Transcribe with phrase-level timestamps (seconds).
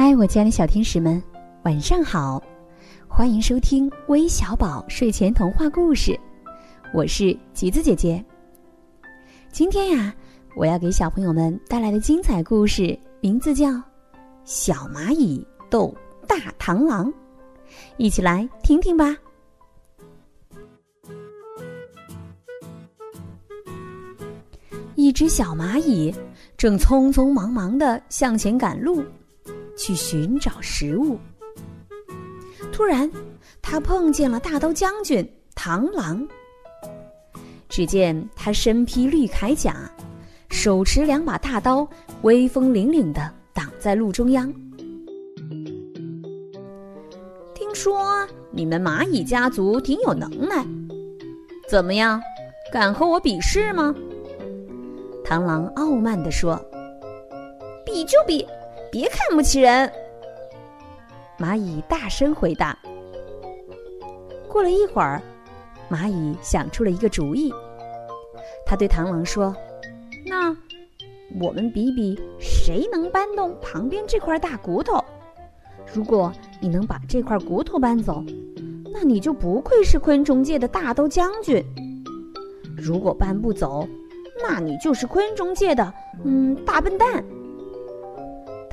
[0.00, 1.20] 嗨，我亲爱的小天使们，
[1.64, 2.40] 晚上好！
[3.08, 6.16] 欢迎收听微小宝睡前童话故事，
[6.94, 8.24] 我是橘子姐姐。
[9.50, 10.14] 今天呀，
[10.54, 13.70] 我要给小朋友们带来的精彩故事名字叫
[14.44, 15.92] 《小蚂蚁斗
[16.28, 17.12] 大螳螂》，
[17.96, 19.16] 一起来听听吧。
[24.94, 26.14] 一只小蚂蚁
[26.56, 29.02] 正匆匆忙忙的向前赶路，
[29.78, 31.18] 去寻找食物。
[32.70, 33.10] 突然，
[33.62, 36.26] 他碰见了大刀将军螳螂。
[37.68, 39.90] 只见他身披绿铠甲，
[40.50, 41.88] 手持两把大刀，
[42.22, 44.52] 威风凛凛的挡在路中央。
[47.54, 50.66] 听说你们蚂蚁家族挺有能耐，
[51.68, 52.20] 怎么样，
[52.72, 53.94] 敢和我比试吗？
[55.24, 56.58] 螳螂傲慢地说
[57.84, 58.46] ：“比就比，
[58.90, 59.90] 别看不起人。”
[61.38, 62.76] 蚂蚁大声回答。
[64.48, 65.22] 过了一会儿，
[65.90, 67.52] 蚂蚁想出了一个主意。
[68.66, 69.54] 他对螳螂说
[70.26, 70.56] ：“那
[71.40, 75.04] 我们比比谁能搬动旁边这块大骨头。
[75.94, 78.24] 如果你能把这块骨头搬走，
[78.92, 81.64] 那你就不愧是昆虫界的大都将军。
[82.76, 83.86] 如果搬不走，”
[84.40, 85.92] 那你就是昆虫界的
[86.24, 87.24] 嗯大笨蛋。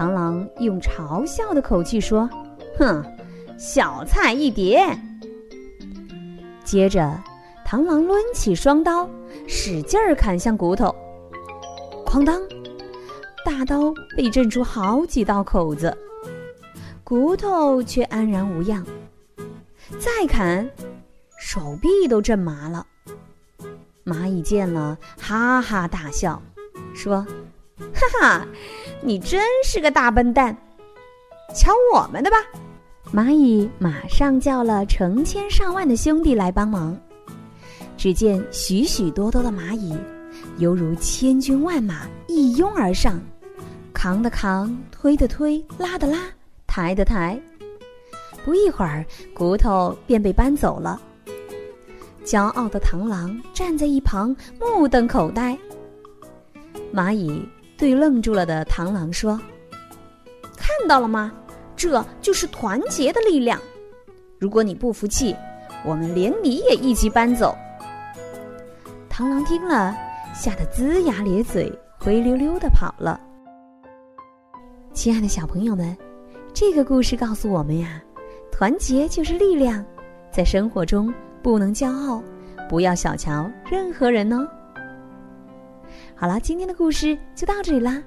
[0.00, 2.26] 螳螂用嘲笑的口气说
[2.78, 3.04] ：“哼，
[3.58, 4.82] 小菜一碟。”
[6.64, 7.22] 接着，
[7.66, 9.06] 螳螂抡起双刀，
[9.46, 10.86] 使劲儿砍向骨头。
[12.06, 12.40] 哐当，
[13.44, 15.94] 大刀被震出好几道口子，
[17.04, 18.82] 骨头却安然无恙。
[19.98, 20.66] 再砍，
[21.38, 22.86] 手臂都震麻了。
[24.02, 26.40] 蚂蚁见了，哈哈大笑，
[26.94, 27.26] 说
[28.00, 28.46] ：“哈哈，
[29.02, 30.56] 你真是个大笨蛋！
[31.54, 32.36] 瞧我们的吧！”
[33.12, 36.96] 蚂蚁马上叫了成千上万的兄弟来帮忙。
[37.96, 39.96] 只见许许多多的蚂蚁，
[40.58, 43.20] 犹如千军万马一拥而上，
[43.92, 46.18] 扛的扛，推的推，拉的拉，
[46.66, 47.38] 抬的抬。
[48.44, 51.00] 不一会儿，骨头便被搬走了。
[52.24, 55.58] 骄傲的螳螂站在一旁，目瞪口呆。
[56.94, 57.46] 蚂蚁
[57.80, 59.40] 对愣住了的螳螂说
[60.54, 61.32] ：“看到了吗？
[61.74, 63.58] 这就是团结的力量。
[64.38, 65.34] 如果你不服气，
[65.82, 67.56] 我们连你也一起搬走。”
[69.10, 69.96] 螳螂听了，
[70.34, 73.18] 吓得龇牙咧嘴，灰溜溜的跑了。
[74.92, 75.96] 亲爱的小朋友们，
[76.52, 78.02] 这个故事告诉我们呀，
[78.52, 79.82] 团结就是力量，
[80.30, 81.12] 在生活中。
[81.42, 82.22] 不能骄傲，
[82.68, 84.46] 不要小瞧任何人哦。
[86.20, 88.02] 好了，今天的故事就到这里啦。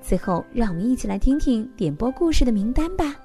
[0.00, 3.16] 最后，让我们一起来听听点播故事的名单吧。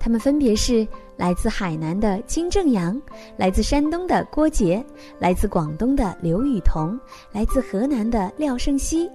[0.00, 2.98] 他们分别是来自海南的金正阳，
[3.36, 4.82] 来自山东的郭杰，
[5.18, 6.98] 来自广东的刘雨桐，
[7.30, 9.06] 来自河南的廖胜熙。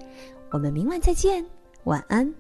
[0.52, 1.44] 我们明晚再见，
[1.86, 2.32] 晚安。